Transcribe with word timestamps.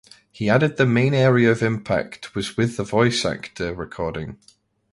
He 0.31 0.49
added 0.49 0.77
the 0.77 0.87
main 0.87 1.13
area 1.13 1.51
of 1.51 1.61
impact 1.61 2.33
was 2.33 2.57
with 2.57 2.75
the 2.75 2.83
voice 2.83 3.23
actor 3.23 3.75
recording. 3.75 4.39